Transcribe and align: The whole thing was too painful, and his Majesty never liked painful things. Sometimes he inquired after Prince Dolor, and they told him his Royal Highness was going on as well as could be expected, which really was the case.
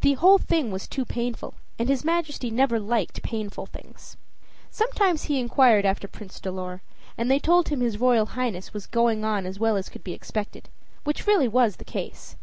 The 0.00 0.14
whole 0.14 0.38
thing 0.38 0.72
was 0.72 0.88
too 0.88 1.04
painful, 1.04 1.54
and 1.78 1.88
his 1.88 2.04
Majesty 2.04 2.50
never 2.50 2.80
liked 2.80 3.22
painful 3.22 3.66
things. 3.66 4.16
Sometimes 4.72 5.26
he 5.26 5.38
inquired 5.38 5.86
after 5.86 6.08
Prince 6.08 6.40
Dolor, 6.40 6.82
and 7.16 7.30
they 7.30 7.38
told 7.38 7.68
him 7.68 7.78
his 7.78 8.00
Royal 8.00 8.26
Highness 8.26 8.74
was 8.74 8.88
going 8.88 9.24
on 9.24 9.46
as 9.46 9.60
well 9.60 9.76
as 9.76 9.88
could 9.88 10.02
be 10.02 10.14
expected, 10.14 10.68
which 11.04 11.28
really 11.28 11.46
was 11.46 11.76
the 11.76 11.84
case. 11.84 12.34